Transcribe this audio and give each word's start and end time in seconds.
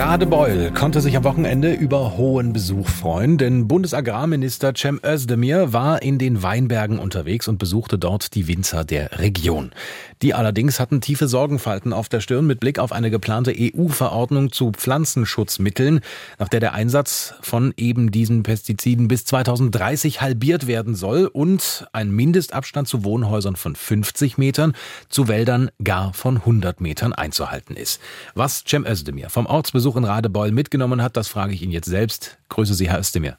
Radebeul 0.00 0.72
konnte 0.72 1.02
sich 1.02 1.14
am 1.14 1.24
Wochenende 1.24 1.74
über 1.74 2.16
hohen 2.16 2.54
Besuch 2.54 2.88
freuen, 2.88 3.36
denn 3.36 3.68
Bundesagrarminister 3.68 4.72
Cem 4.74 4.98
Özdemir 5.04 5.74
war 5.74 6.00
in 6.00 6.18
den 6.18 6.42
Weinbergen 6.42 6.98
unterwegs 6.98 7.48
und 7.48 7.58
besuchte 7.58 7.98
dort 7.98 8.34
die 8.34 8.48
Winzer 8.48 8.84
der 8.86 9.18
Region. 9.18 9.72
Die 10.22 10.32
allerdings 10.32 10.80
hatten 10.80 11.02
tiefe 11.02 11.28
Sorgenfalten 11.28 11.92
auf 11.92 12.08
der 12.08 12.20
Stirn 12.20 12.46
mit 12.46 12.60
Blick 12.60 12.78
auf 12.78 12.92
eine 12.92 13.10
geplante 13.10 13.54
EU-Verordnung 13.54 14.52
zu 14.52 14.72
Pflanzenschutzmitteln, 14.72 16.00
nach 16.38 16.48
der 16.48 16.60
der 16.60 16.72
Einsatz 16.72 17.34
von 17.42 17.74
eben 17.76 18.10
diesen 18.10 18.42
Pestiziden 18.42 19.06
bis 19.06 19.26
2030 19.26 20.22
halbiert 20.22 20.66
werden 20.66 20.94
soll 20.94 21.26
und 21.26 21.86
ein 21.92 22.10
Mindestabstand 22.10 22.88
zu 22.88 23.04
Wohnhäusern 23.04 23.56
von 23.56 23.76
50 23.76 24.38
Metern, 24.38 24.74
zu 25.10 25.28
Wäldern 25.28 25.70
gar 25.84 26.14
von 26.14 26.36
100 26.36 26.80
Metern 26.80 27.12
einzuhalten 27.12 27.76
ist. 27.76 28.00
Was 28.34 28.64
Cem 28.66 28.86
Özdemir 28.86 29.28
vom 29.28 29.44
Ortsbesuch 29.44 29.89
Besuch 29.90 29.96
in 29.96 30.04
Radebeul 30.04 30.52
mitgenommen 30.52 31.02
hat, 31.02 31.16
das 31.16 31.26
frage 31.26 31.52
ich 31.52 31.62
ihn 31.62 31.72
jetzt 31.72 31.88
selbst. 31.88 32.38
Grüße 32.48 32.74
Sie, 32.74 32.88
Herr 32.88 33.00
Özdemir. 33.00 33.36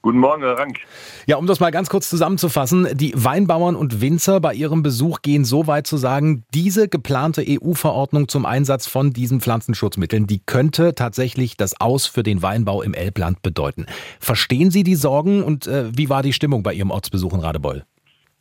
Guten 0.00 0.18
Morgen, 0.18 0.42
Herr 0.42 0.58
Rank. 0.58 0.78
Ja, 1.26 1.36
um 1.36 1.46
das 1.46 1.60
mal 1.60 1.70
ganz 1.70 1.90
kurz 1.90 2.08
zusammenzufassen, 2.08 2.88
die 2.94 3.12
Weinbauern 3.14 3.76
und 3.76 4.00
Winzer 4.00 4.40
bei 4.40 4.54
ihrem 4.54 4.82
Besuch 4.82 5.20
gehen 5.20 5.44
so 5.44 5.66
weit 5.66 5.86
zu 5.86 5.98
sagen, 5.98 6.44
diese 6.54 6.88
geplante 6.88 7.44
EU-Verordnung 7.46 8.26
zum 8.26 8.46
Einsatz 8.46 8.86
von 8.86 9.12
diesen 9.12 9.40
Pflanzenschutzmitteln, 9.40 10.26
die 10.26 10.40
könnte 10.44 10.94
tatsächlich 10.94 11.56
das 11.58 11.78
Aus 11.78 12.06
für 12.06 12.22
den 12.22 12.42
Weinbau 12.42 12.82
im 12.82 12.94
Elbland 12.94 13.42
bedeuten. 13.42 13.84
Verstehen 14.18 14.70
Sie 14.70 14.82
die 14.84 14.96
Sorgen 14.96 15.44
und 15.44 15.66
äh, 15.66 15.94
wie 15.94 16.08
war 16.08 16.22
die 16.22 16.32
Stimmung 16.32 16.62
bei 16.62 16.72
Ihrem 16.72 16.90
Ortsbesuch 16.90 17.34
in 17.34 17.40
Radebeul? 17.40 17.84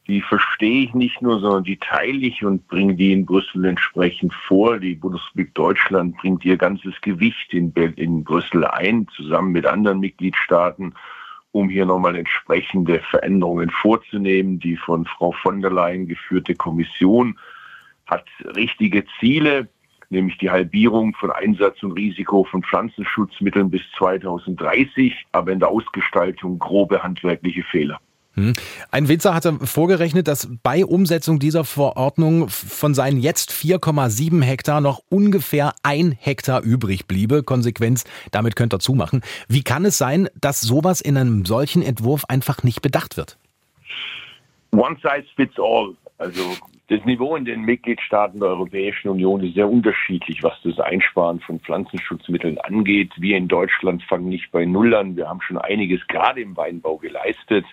Die 0.08 0.22
verstehe 0.22 0.84
ich 0.84 0.94
nicht 0.94 1.22
nur, 1.22 1.40
sondern 1.40 1.64
die 1.64 1.78
teile 1.78 2.26
ich 2.26 2.44
und 2.44 2.68
bringe 2.68 2.96
die 2.96 3.14
in 3.14 3.26
Brüssel 3.26 3.66
entsprechend 3.66 4.34
vor. 4.34 4.80
Die 4.80 4.96
Bundesrepublik 4.96 5.54
Deutschland 5.54 6.18
bringt 6.18 6.44
ihr 6.44 6.58
ganzes 6.58 7.00
Gewicht 7.02 7.54
in, 7.54 7.72
in 7.74 8.24
Brüssel 8.24 8.66
ein, 8.66 9.08
zusammen 9.16 9.52
mit 9.52 9.66
anderen 9.66 10.00
Mitgliedstaaten, 10.00 10.96
um 11.52 11.70
hier 11.70 11.86
nochmal 11.86 12.16
entsprechende 12.16 13.00
Veränderungen 13.12 13.70
vorzunehmen. 13.70 14.60
Die 14.60 14.76
von 14.76 15.06
Frau 15.06 15.34
von 15.34 15.62
der 15.62 15.72
Leyen 15.72 16.08
geführte 16.08 16.56
Kommission 16.56 17.38
hat 18.08 18.26
richtige 18.56 19.06
Ziele, 19.20 19.70
nämlich 20.10 20.38
die 20.40 20.50
Halbierung 20.50 21.14
von 21.14 21.32
Einsatz 21.32 21.84
und 21.84 21.92
Risiko 21.92 22.44
von 22.44 22.64
Pflanzenschutzmitteln 22.64 23.70
bis 23.70 23.84
2030, 23.98 25.28
aber 25.32 25.52
in 25.52 25.60
der 25.60 25.70
Ausgestaltung 25.70 26.58
grobe 26.58 27.04
handwerkliche 27.04 27.64
Fehler. 27.64 28.00
Hm. 28.36 28.54
Ein 28.92 29.08
Winzer 29.10 29.34
hatte 29.34 29.60
vorgerechnet, 29.66 30.28
dass 30.28 30.48
bei 30.64 30.86
Umsetzung 30.86 31.40
dieser 31.40 31.66
Verordnung 31.66 32.48
von 32.48 32.94
seinen 32.94 33.20
jetzt 33.20 33.52
4,7 33.52 34.42
Hektar 34.42 34.80
noch 34.80 35.02
ungefähr 35.10 35.74
ein 35.84 36.14
Hektar 36.18 36.62
übrig 36.62 37.08
bliebe. 37.08 37.44
Konsequenz, 37.44 38.06
damit 38.32 38.56
könnte 38.56 38.78
er 38.78 38.80
zumachen. 38.80 39.22
Wie 39.50 39.64
kann 39.64 39.84
es 39.84 39.98
sein, 39.98 40.30
dass 40.40 40.62
sowas 40.62 41.02
in 41.02 41.18
einem 41.18 41.46
solchen 41.46 41.82
Entwurf 41.82 42.24
einfach 42.30 42.64
nicht 42.64 42.82
bedacht 42.82 43.18
wird? 43.18 43.38
One 44.72 44.96
size 45.02 45.28
fits 45.36 45.56
all. 45.58 45.94
Also 46.18 46.56
das 46.92 47.06
Niveau 47.06 47.38
in 47.38 47.46
den 47.46 47.62
Mitgliedstaaten 47.62 48.42
der 48.42 48.50
Europäischen 48.50 49.08
Union 49.08 49.42
ist 49.42 49.56
sehr 49.56 49.70
unterschiedlich, 49.70 50.44
was 50.44 50.62
das 50.66 50.78
Einsparen 50.78 51.40
von 51.40 51.62
Pflanzenschutzmitteln 51.62 52.58
angeht. 52.58 53.14
Wir 53.16 53.38
in 53.38 53.48
Deutschland 53.48 54.04
fangen 54.04 54.28
nicht 54.28 54.52
bei 54.52 54.66
Null 54.66 54.94
an. 54.94 55.16
Wir 55.16 55.30
haben 55.30 55.40
schon 55.40 55.58
einiges 55.58 56.06
gerade 56.08 56.42
im 56.42 56.58
Weinbau 56.58 56.98
geleistet. 56.98 57.66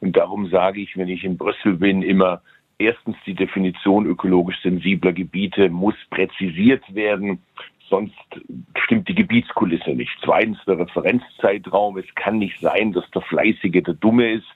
Und 0.00 0.18
darum 0.18 0.50
sage 0.50 0.82
ich, 0.82 0.98
wenn 0.98 1.08
ich 1.08 1.24
in 1.24 1.38
Brüssel 1.38 1.76
bin, 1.76 2.02
immer, 2.02 2.42
erstens 2.78 3.16
die 3.24 3.32
Definition 3.32 4.04
ökologisch 4.04 4.60
sensibler 4.62 5.14
Gebiete 5.14 5.70
muss 5.70 5.96
präzisiert 6.10 6.84
werden. 6.94 7.42
Sonst 7.88 8.18
stimmt 8.84 9.08
die 9.08 9.14
Gebietskulisse 9.14 9.92
nicht. 9.92 10.12
Zweitens 10.22 10.58
der 10.66 10.78
Referenzzeitraum. 10.78 11.96
Es 11.96 12.14
kann 12.16 12.36
nicht 12.36 12.60
sein, 12.60 12.92
dass 12.92 13.10
der 13.12 13.22
Fleißige 13.22 13.82
der 13.82 13.94
Dumme 13.94 14.30
ist. 14.30 14.48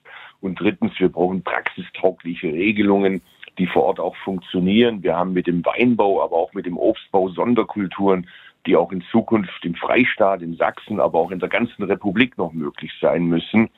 Und 0.42 0.60
drittens, 0.60 0.92
wir 1.00 1.08
brauchen 1.08 1.42
praxistaugliche 1.42 2.53
Regelungen 2.53 3.22
die 3.58 3.66
vor 3.66 3.84
Ort 3.84 4.00
auch 4.00 4.16
funktionieren. 4.16 5.02
Wir 5.02 5.16
haben 5.16 5.32
mit 5.32 5.46
dem 5.46 5.64
Weinbau, 5.64 6.22
aber 6.22 6.36
auch 6.36 6.54
mit 6.54 6.66
dem 6.66 6.76
Obstbau 6.76 7.28
Sonderkulturen, 7.28 8.26
die 8.66 8.76
auch 8.76 8.92
in 8.92 9.02
Zukunft 9.10 9.64
im 9.64 9.74
Freistaat, 9.74 10.42
in 10.42 10.56
Sachsen, 10.56 11.00
aber 11.00 11.18
auch 11.18 11.30
in 11.30 11.40
der 11.40 11.48
ganzen 11.48 11.82
Republik 11.82 12.38
noch 12.38 12.52
möglich 12.52 12.92
sein 13.00 13.26
müssen. 13.26 13.68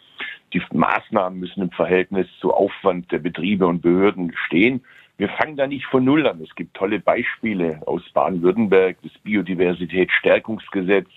Die 0.52 0.62
Maßnahmen 0.72 1.40
müssen 1.40 1.62
im 1.62 1.70
Verhältnis 1.70 2.28
zu 2.40 2.52
Aufwand 2.52 3.10
der 3.10 3.18
Betriebe 3.18 3.66
und 3.66 3.82
Behörden 3.82 4.32
stehen. 4.46 4.84
Wir 5.16 5.28
fangen 5.28 5.56
da 5.56 5.66
nicht 5.66 5.86
von 5.86 6.04
Null 6.04 6.26
an. 6.26 6.40
Es 6.42 6.54
gibt 6.54 6.74
tolle 6.74 7.00
Beispiele 7.00 7.80
aus 7.86 8.02
Baden-Württemberg, 8.12 8.96
das 9.02 9.12
Biodiversitätsstärkungsgesetz. 9.22 11.08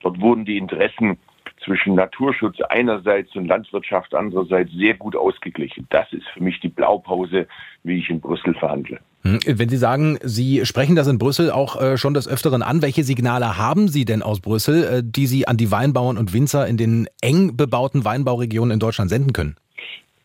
Dort 0.00 0.20
wurden 0.20 0.44
die 0.44 0.58
Interessen 0.58 1.18
zwischen 1.64 1.94
Naturschutz 1.94 2.56
einerseits 2.68 3.34
und 3.34 3.46
Landwirtschaft 3.46 4.14
andererseits 4.14 4.72
sehr 4.72 4.94
gut 4.94 5.16
ausgeglichen. 5.16 5.86
Das 5.90 6.12
ist 6.12 6.26
für 6.32 6.42
mich 6.42 6.60
die 6.60 6.68
Blaupause, 6.68 7.46
wie 7.82 7.98
ich 7.98 8.10
in 8.10 8.20
Brüssel 8.20 8.54
verhandle. 8.54 9.00
Hm, 9.22 9.40
wenn 9.46 9.68
Sie 9.68 9.76
sagen, 9.76 10.18
Sie 10.22 10.66
sprechen 10.66 10.96
das 10.96 11.08
in 11.08 11.18
Brüssel 11.18 11.50
auch 11.50 11.80
äh, 11.80 11.96
schon 11.96 12.14
des 12.14 12.28
Öfteren 12.28 12.62
an, 12.62 12.82
welche 12.82 13.04
Signale 13.04 13.56
haben 13.56 13.88
Sie 13.88 14.04
denn 14.04 14.22
aus 14.22 14.40
Brüssel, 14.40 14.84
äh, 14.84 15.02
die 15.04 15.26
Sie 15.26 15.48
an 15.48 15.56
die 15.56 15.70
Weinbauern 15.70 16.18
und 16.18 16.34
Winzer 16.34 16.66
in 16.66 16.76
den 16.76 17.08
eng 17.22 17.56
bebauten 17.56 18.04
Weinbauregionen 18.04 18.72
in 18.72 18.80
Deutschland 18.80 19.10
senden 19.10 19.32
können? 19.32 19.56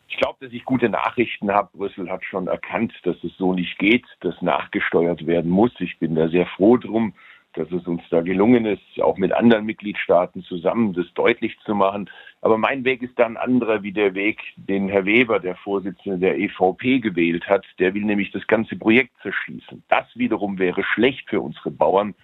Ich 0.08 0.16
glaube, 0.18 0.44
dass 0.44 0.52
ich 0.52 0.64
gute 0.66 0.90
Nachrichten 0.90 1.50
habe. 1.50 1.70
Brüssel 1.72 2.10
hat 2.10 2.24
schon 2.24 2.46
erkannt, 2.46 2.92
dass 3.04 3.16
es 3.24 3.32
so 3.38 3.54
nicht 3.54 3.78
geht, 3.78 4.04
dass 4.20 4.34
nachgesteuert 4.42 5.26
werden 5.26 5.50
muss. 5.50 5.70
Ich 5.78 5.98
bin 5.98 6.14
da 6.14 6.28
sehr 6.28 6.46
froh 6.46 6.76
drum 6.76 7.14
dass 7.54 7.70
es 7.72 7.86
uns 7.86 8.02
da 8.10 8.20
gelungen 8.20 8.64
ist, 8.64 9.00
auch 9.00 9.16
mit 9.16 9.32
anderen 9.32 9.66
Mitgliedstaaten 9.66 10.42
zusammen 10.42 10.92
das 10.92 11.06
deutlich 11.14 11.58
zu 11.64 11.74
machen. 11.74 12.08
Aber 12.42 12.58
mein 12.58 12.84
Weg 12.84 13.02
ist 13.02 13.18
dann 13.18 13.36
anderer 13.36 13.82
wie 13.82 13.92
der 13.92 14.14
Weg, 14.14 14.40
den 14.56 14.88
Herr 14.88 15.04
Weber, 15.04 15.40
der 15.40 15.56
Vorsitzende 15.56 16.18
der 16.18 16.38
EVP, 16.38 17.00
gewählt 17.00 17.48
hat. 17.48 17.66
Der 17.78 17.92
will 17.94 18.04
nämlich 18.04 18.30
das 18.30 18.46
ganze 18.46 18.76
Projekt 18.76 19.12
zerschießen. 19.22 19.82
Das 19.88 20.06
wiederum 20.14 20.58
wäre 20.58 20.84
schlecht 20.84 21.28
für 21.28 21.40
unsere 21.40 21.70
Bauern, 21.70 22.14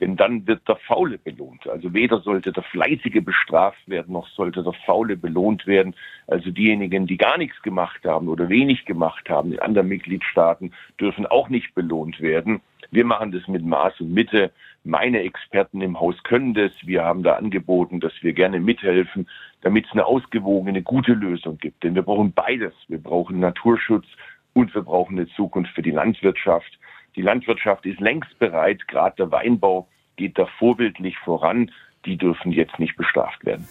denn 0.00 0.16
dann 0.16 0.46
wird 0.46 0.66
der 0.68 0.76
Faule 0.76 1.18
belohnt. 1.18 1.68
Also 1.68 1.92
weder 1.92 2.20
sollte 2.20 2.52
der 2.52 2.62
Fleißige 2.62 3.22
bestraft 3.24 3.88
werden, 3.88 4.12
noch 4.12 4.28
sollte 4.28 4.62
der 4.62 4.74
Faule 4.86 5.16
belohnt 5.16 5.66
werden. 5.66 5.94
Also 6.28 6.50
diejenigen, 6.50 7.06
die 7.06 7.16
gar 7.16 7.36
nichts 7.36 7.60
gemacht 7.62 8.04
haben 8.04 8.28
oder 8.28 8.48
wenig 8.48 8.84
gemacht 8.84 9.28
haben 9.28 9.52
in 9.52 9.58
anderen 9.58 9.88
Mitgliedstaaten, 9.88 10.72
dürfen 11.00 11.26
auch 11.26 11.48
nicht 11.48 11.74
belohnt 11.74 12.20
werden. 12.20 12.60
Wir 12.90 13.04
machen 13.04 13.32
das 13.32 13.46
mit 13.48 13.64
Maß 13.64 14.00
und 14.00 14.12
Mitte. 14.12 14.50
Meine 14.84 15.20
Experten 15.20 15.82
im 15.82 16.00
Haus 16.00 16.16
können 16.22 16.54
das. 16.54 16.72
Wir 16.82 17.04
haben 17.04 17.22
da 17.22 17.34
angeboten, 17.34 18.00
dass 18.00 18.12
wir 18.22 18.32
gerne 18.32 18.60
mithelfen, 18.60 19.28
damit 19.60 19.86
es 19.86 19.92
eine 19.92 20.06
ausgewogene, 20.06 20.82
gute 20.82 21.12
Lösung 21.12 21.58
gibt. 21.58 21.82
Denn 21.84 21.94
wir 21.94 22.02
brauchen 22.02 22.32
beides. 22.32 22.72
Wir 22.88 23.02
brauchen 23.02 23.40
Naturschutz 23.40 24.06
und 24.54 24.74
wir 24.74 24.82
brauchen 24.82 25.18
eine 25.18 25.28
Zukunft 25.28 25.72
für 25.74 25.82
die 25.82 25.90
Landwirtschaft. 25.90 26.78
Die 27.16 27.22
Landwirtschaft 27.22 27.84
ist 27.84 28.00
längst 28.00 28.38
bereit. 28.38 28.86
Gerade 28.88 29.16
der 29.16 29.30
Weinbau 29.32 29.88
geht 30.16 30.38
da 30.38 30.46
vorbildlich 30.58 31.18
voran. 31.18 31.70
Die 32.06 32.16
dürfen 32.16 32.52
jetzt 32.52 32.78
nicht 32.78 32.96
bestraft 32.96 33.44
werden. 33.44 33.66